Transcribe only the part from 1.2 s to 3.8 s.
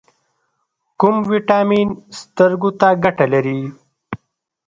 ویټامین سترګو ته ګټه لري؟